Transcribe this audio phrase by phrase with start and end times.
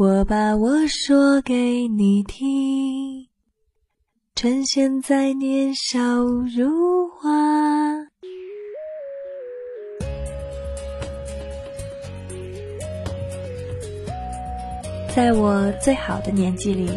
[0.00, 3.28] 我把我说给你听，
[4.34, 7.28] 趁现在年少如花。
[15.14, 16.90] 在我最好的年纪里，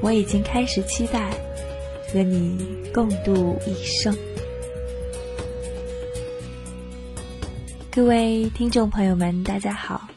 [0.00, 1.34] 我已经开始期待
[2.10, 4.16] 和你共度一生。
[7.90, 10.08] 各位听众朋友们，大家好，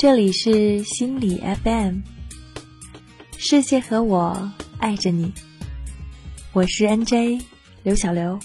[0.00, 1.98] 这里是心理 FM，
[3.36, 5.30] 世界和我爱着你，
[6.54, 7.42] 我是 NJ
[7.82, 8.40] 刘小刘。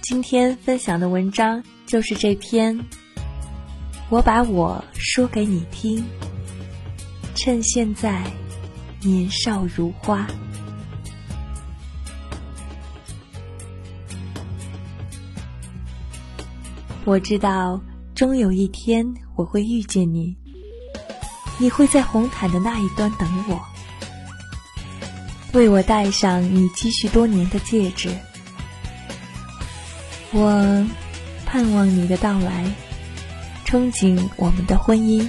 [0.00, 2.78] 今天分享的文章就是这篇，
[4.10, 6.04] 我把我说给你听，
[7.34, 8.22] 趁现在
[9.00, 10.24] 年少如花。
[17.04, 17.82] 我知道，
[18.14, 19.04] 终有一天
[19.34, 20.36] 我会遇见你，
[21.58, 23.60] 你会在红毯的那一端等我，
[25.52, 28.10] 为我戴上你积蓄多年的戒指。
[30.32, 30.86] 我
[31.46, 32.64] 盼望你的到来，
[33.66, 35.28] 憧憬我们的婚姻。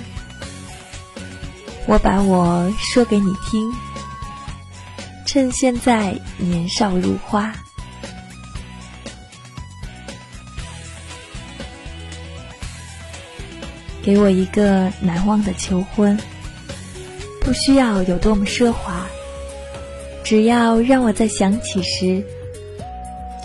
[1.85, 3.73] 我把我说给你听，
[5.25, 7.53] 趁现在年少如花。
[14.03, 16.19] 给我一个难忘的求婚，
[17.39, 19.07] 不需要有多么奢华，
[20.25, 22.21] 只要让我在想起时，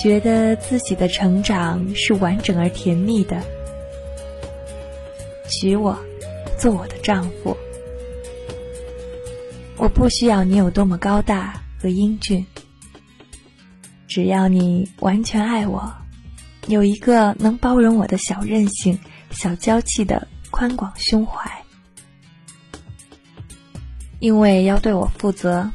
[0.00, 3.40] 觉得自己的成长是完整而甜蜜的。
[5.48, 5.96] 娶我，
[6.58, 7.56] 做我的丈夫。
[9.76, 12.44] 我不需要你有多么高大和英俊，
[14.08, 15.88] 只要你完全爱我，
[16.66, 18.98] 有一个能包容我的小任性、
[19.30, 20.26] 小娇气的。
[20.58, 21.48] 宽广胸怀，
[24.18, 25.70] 因为要对我负责，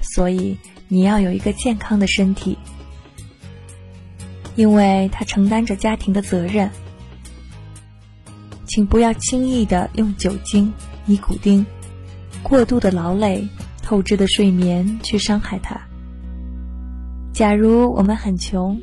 [0.00, 0.56] 所以
[0.88, 2.56] 你要有一个健康的身体。
[4.54, 6.70] 因为他承担着家庭的责任，
[8.66, 10.72] 请不要轻易的用酒精、
[11.04, 11.66] 尼古丁、
[12.42, 13.46] 过度的劳累、
[13.82, 15.78] 透支的睡眠去伤害他。
[17.34, 18.80] 假如我们很穷，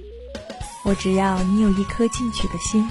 [0.86, 2.88] 我只要你有一颗进取的心。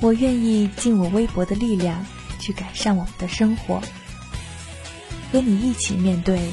[0.00, 2.04] 我愿意尽我微薄的力量
[2.38, 3.80] 去改善我们的生活，
[5.32, 6.52] 和你一起面对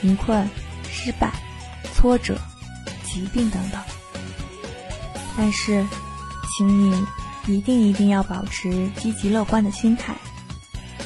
[0.00, 0.48] 贫困、
[0.90, 1.32] 失败、
[1.94, 2.36] 挫折、
[3.04, 3.80] 疾病等等。
[5.36, 5.86] 但是，
[6.58, 7.06] 请你
[7.46, 10.14] 一定一定要保持积极乐观的心态，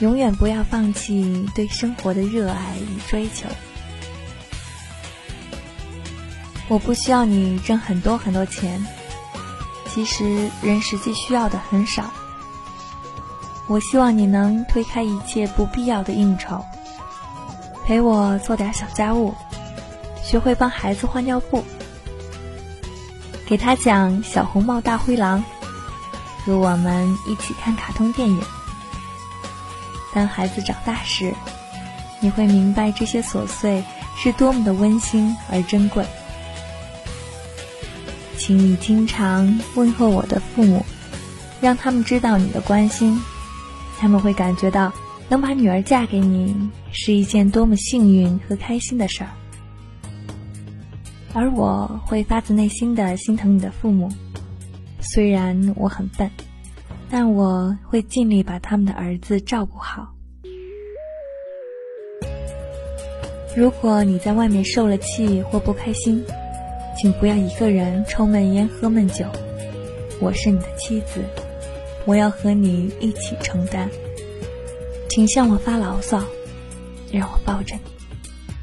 [0.01, 3.47] 永远不要放弃对生活的热爱与追求。
[6.67, 8.85] 我不需要你挣很多很多钱。
[9.95, 12.11] 其实人实际需要的很少。
[13.69, 16.65] 我希望你能推开一切不必要的应酬，
[17.85, 19.33] 陪我做点小家务，
[20.21, 21.65] 学会帮孩子换尿布，
[23.47, 25.39] 给他讲《小红帽大灰狼》，
[26.45, 28.43] 和我们一起看卡通电影。
[30.13, 31.33] 当孩子长大时，
[32.19, 33.85] 你会明白这些琐碎
[34.17, 36.05] 是多么的温馨而珍贵。
[38.47, 40.85] 请你经常问候我的父母，
[41.63, 43.19] 让他们知道你的关心，
[43.97, 44.93] 他们会感觉到
[45.31, 46.55] 能把女儿嫁给你
[46.93, 49.31] 是一件多么幸运和开心的事儿。
[51.33, 54.11] 而我会发自内心的心疼你的父母，
[55.01, 56.31] 虽然我很笨，
[57.09, 60.07] 但我会尽力把他们的儿子照顾好。
[63.57, 66.23] 如果你在外面受了气或不开心，
[66.97, 69.27] 请不要一个人抽闷烟、喝闷酒。
[70.21, 71.23] 我是你的妻子，
[72.07, 73.91] 我要和你一起承担。
[75.11, 76.25] 请向我发牢骚，
[77.13, 77.81] 让我抱着你。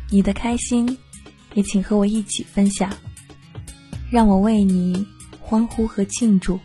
[0.10, 0.98] 你的开心，
[1.54, 2.90] 也请和我一起分享，
[4.10, 5.06] 让我为你
[5.40, 6.60] 欢呼和庆祝。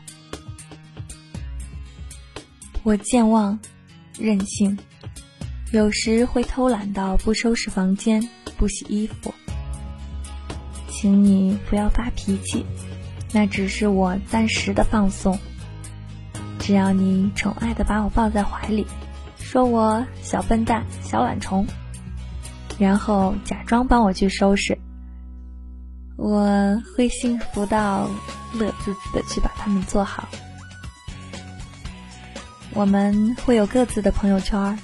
[2.84, 3.58] 我健忘、
[4.16, 4.78] 任性，
[5.72, 8.26] 有时会偷懒到不收拾房间、
[8.56, 9.34] 不洗衣服。
[11.06, 12.66] 请你不要发脾气，
[13.30, 15.38] 那只是我暂时的放松。
[16.58, 18.84] 只要你宠爱的把我抱在怀里，
[19.38, 21.64] 说我小笨蛋、小懒虫，
[22.76, 24.76] 然后假装帮我去收拾，
[26.16, 28.10] 我会幸福到
[28.54, 30.28] 乐滋滋的去把它们做好。
[32.74, 34.76] 我们会有各自的朋友圈，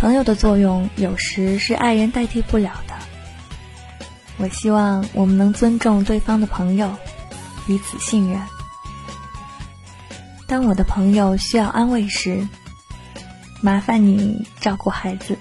[0.00, 2.87] 朋友的作用有时是爱人代替不了的。
[4.38, 6.94] 我希望我们能尊重对方的朋友，
[7.66, 8.40] 彼此信任。
[10.46, 12.46] 当我的朋友需要安慰时，
[13.60, 15.36] 麻烦你照顾孩子，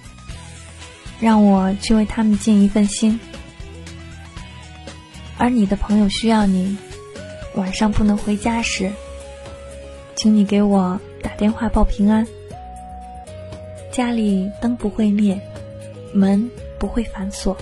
[1.20, 3.20] 让我去为他们尽一份心；
[5.38, 6.76] 而你的朋友需要你
[7.56, 8.92] 晚上不能回家时，
[10.16, 12.26] 请你给我打电话报平安。
[13.92, 15.40] 家里灯不会灭，
[16.14, 16.50] 门
[16.80, 17.56] 不会反锁。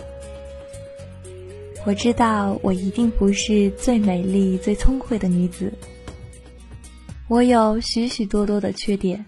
[1.86, 5.72] 我知道我一定不是最美丽、最聪慧的女子，
[7.28, 9.24] 我有许许多多的缺点，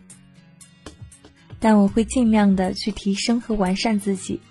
[1.59, 4.41] 但我会尽量的去提升和完善自己，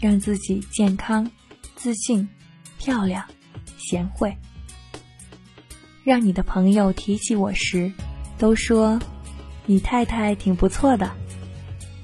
[0.00, 1.30] 让自己健康、
[1.76, 2.26] 自信、
[2.78, 3.22] 漂亮、
[3.76, 4.34] 贤惠，
[6.02, 7.92] 让你的朋友提起我时，
[8.38, 8.98] 都说
[9.66, 11.12] 你太太挺不错的。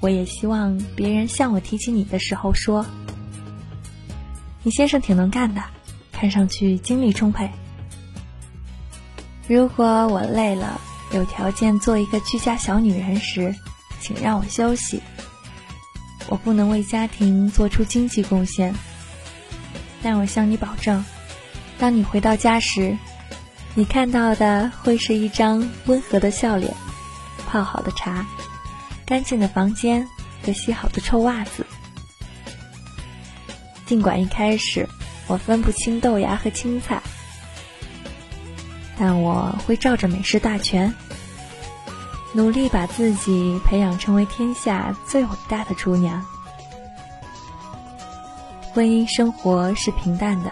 [0.01, 2.85] 我也希望别人向我提起你的时候说。
[4.65, 5.63] 你先生挺能干的，
[6.11, 7.47] 看上去精力充沛。
[9.47, 10.81] 如果我累了，
[11.13, 13.53] 有条件做一个居家小女人时，
[14.01, 15.03] 请让我休息。
[16.29, 18.73] 我不能为家庭做出经济贡献，
[20.01, 21.05] 但我向你保证，
[21.77, 22.97] 当你回到家时，
[23.75, 26.73] 你看到的会是一张温和的笑脸，
[27.45, 28.25] 泡好的茶，
[29.05, 30.07] 干净的房间
[30.43, 31.63] 和洗好的臭袜子。
[33.85, 34.87] 尽管一开始
[35.27, 37.01] 我分不清豆芽和青菜，
[38.97, 40.93] 但我会照着美食大全，
[42.33, 46.25] 努力把自己培养成为天下最伟大的厨娘。
[48.73, 50.51] 婚姻生活是平淡的，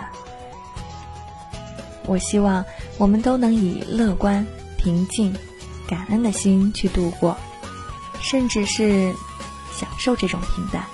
[2.06, 2.64] 我希望
[2.98, 4.46] 我们都能以乐观、
[4.78, 5.36] 平静、
[5.88, 7.36] 感恩的心去度过，
[8.22, 9.14] 甚至是
[9.74, 10.86] 享受这种平淡。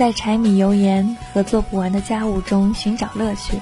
[0.00, 3.60] 在柴米油盐和做不完的家务中寻找乐趣。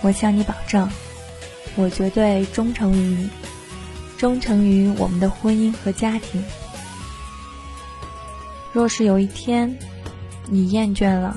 [0.00, 0.88] 我向你保证，
[1.74, 3.28] 我绝对忠诚于你，
[4.16, 6.40] 忠诚于我们的婚姻和家庭。
[8.72, 9.76] 若是有一天
[10.48, 11.36] 你厌倦了，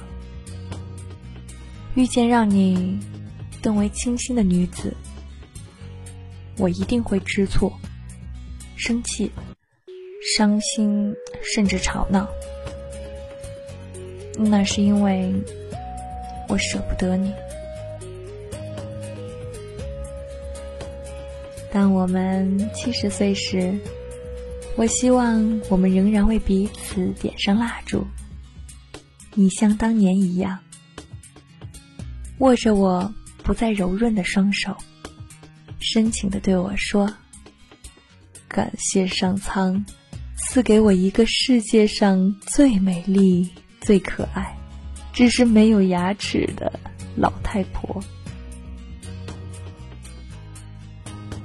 [1.96, 3.00] 遇见让你
[3.64, 4.96] 更为倾心的女子，
[6.60, 7.74] 我一定会吃醋、
[8.76, 9.32] 生气、
[10.38, 12.28] 伤心，甚至吵闹。
[14.42, 15.34] 那是因为
[16.48, 17.34] 我舍不得你。
[21.72, 23.78] 当我们七十岁时，
[24.76, 28.08] 我希望我们仍然为彼此点上蜡烛。
[29.36, 30.60] 你像当年一样，
[32.40, 33.14] 握着我
[33.44, 34.76] 不再柔润的双手，
[35.80, 37.14] 深情的对我说
[38.50, 39.86] ：“感谢上苍，
[40.38, 43.50] 赐给我一个世界上最美丽。”
[43.82, 44.58] 最可爱，
[45.14, 46.80] 只是没有牙齿的
[47.16, 48.04] 老太婆。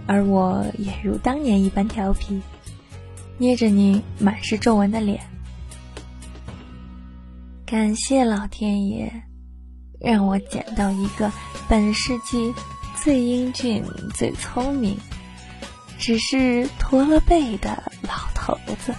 [0.06, 2.40] 而我也如当年一般调皮，
[3.38, 5.20] 捏着你满是皱纹的脸。
[7.64, 9.10] 感谢老天爷，
[9.98, 11.32] 让我捡到一个
[11.69, 12.52] 本世纪
[13.02, 13.82] 最英俊、
[14.14, 14.96] 最聪明，
[15.98, 18.94] 只是驼了背的老头子。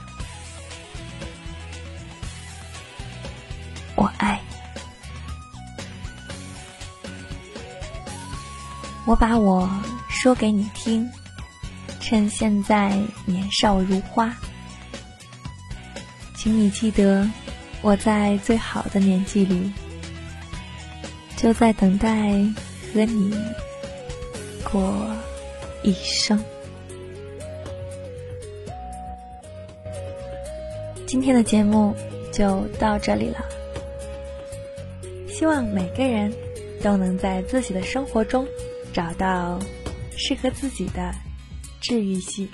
[9.05, 9.69] 我把我
[10.09, 11.07] 说给你听，
[11.99, 14.35] 趁现在年少如花，
[16.35, 17.29] 请你记得，
[17.83, 19.71] 我在最好的年纪里，
[21.37, 22.31] 就在等待
[22.91, 23.37] 和你
[24.63, 25.05] 过
[25.83, 26.43] 一生。
[31.05, 31.95] 今天的节目
[32.33, 33.45] 就到这里了。
[35.29, 36.33] 希望每个人
[36.81, 38.47] 都能在自己的生活中
[38.95, 39.59] 找到
[40.15, 41.13] 适合自己的
[41.81, 42.49] 治愈系。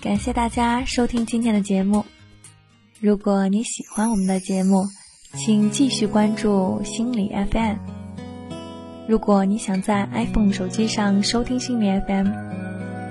[0.00, 2.06] 感谢大家收听今天的节目。
[2.98, 4.86] 如果你喜欢我们的节目，
[5.34, 7.76] 请继续关注心理 FM。
[9.06, 12.30] 如果你想在 iPhone 手机上收听心理 FM，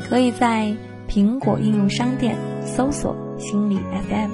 [0.09, 0.75] 可以在
[1.07, 2.35] 苹果应用商店
[2.65, 3.77] 搜索心理
[4.09, 4.31] FM，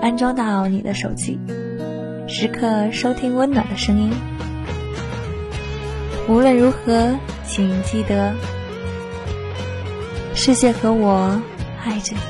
[0.00, 1.38] 安装到你的手机。
[2.26, 4.10] 时刻收听温暖的声音。
[6.32, 7.14] 无论如何，
[7.46, 8.34] 请记得，
[10.34, 11.38] 世界和我
[11.84, 12.22] 爱着你。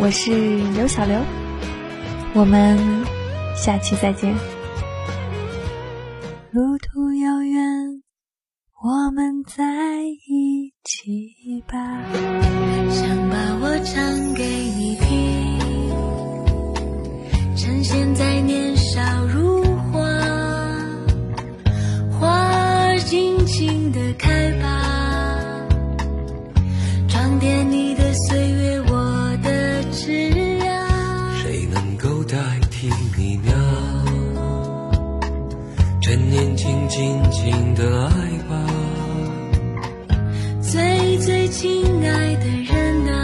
[0.00, 1.20] 我是刘小刘，
[2.34, 2.76] 我们
[3.54, 4.34] 下期再见。
[6.50, 8.02] 路途遥远，
[8.82, 11.78] 我们在一起吧。
[12.90, 14.42] 想把我唱给
[14.76, 14.87] 你
[33.16, 33.52] 你呢？
[36.00, 38.12] 趁年轻，尽情的爱
[38.48, 38.54] 吧。
[40.62, 43.14] 最最亲爱的人啊，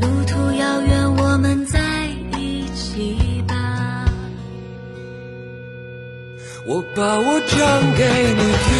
[0.00, 1.78] 路途遥远，我们在
[2.36, 3.54] 一起吧。
[6.66, 7.58] 我把我唱
[7.96, 8.70] 给你我听，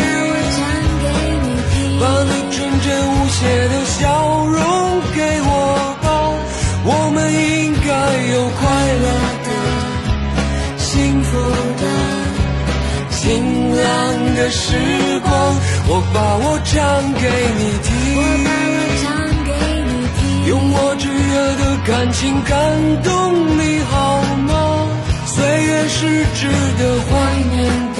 [0.00, 0.58] 把我唱
[1.02, 1.04] 给
[1.42, 4.02] 你听，把你纯真无邪的笑
[4.46, 4.58] 容
[5.14, 5.48] 给我
[14.34, 14.76] 的时
[15.20, 15.32] 光，
[15.86, 16.74] 我把我唱
[17.14, 17.22] 给
[17.58, 19.04] 你听，我把我唱
[19.46, 19.50] 给
[19.86, 22.52] 你听，用我炙热的感情感
[23.02, 23.08] 动
[23.56, 23.60] 你
[23.90, 23.94] 好
[24.48, 24.52] 吗？
[25.26, 26.48] 岁月是值
[26.78, 27.10] 得怀
[27.50, 27.56] 念
[27.94, 27.98] 的，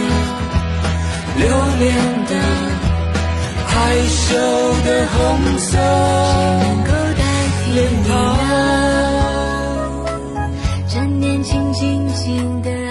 [1.38, 1.42] 留
[1.78, 1.84] 恋
[2.26, 2.32] 的，
[3.66, 3.72] 害
[4.08, 4.26] 羞
[4.84, 5.18] 的红
[5.58, 7.22] 色，能够代
[7.56, 8.10] 替脸庞，
[10.88, 12.83] 沾年轻轻轻的。